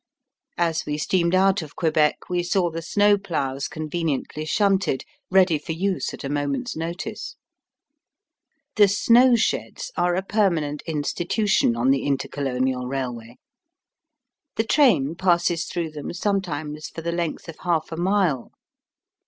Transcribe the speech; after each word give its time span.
As 0.57 0.83
we 0.87 0.97
steamed 0.97 1.35
out 1.35 1.61
of 1.61 1.75
Quebec 1.75 2.27
we 2.27 2.41
saw 2.41 2.71
the 2.71 2.81
snow 2.81 3.19
ploughs 3.19 3.67
conveniently 3.67 4.45
shunted, 4.45 5.03
ready 5.29 5.59
for 5.59 5.73
use 5.73 6.11
at 6.11 6.23
a 6.23 6.27
moment's 6.27 6.75
notice. 6.75 7.35
The 8.77 8.87
snowsheds 8.87 9.91
are 9.95 10.15
a 10.15 10.23
permanent 10.23 10.81
institution 10.87 11.75
on 11.75 11.91
the 11.91 12.01
Intercolonial 12.03 12.87
Railway. 12.87 13.37
The 14.55 14.63
train 14.63 15.13
passes 15.13 15.65
through 15.65 15.91
them 15.91 16.13
sometimes 16.13 16.87
for 16.89 17.01
the 17.01 17.11
length 17.11 17.47
of 17.47 17.59
half 17.59 17.91
a 17.91 17.95
mile. 17.95 18.49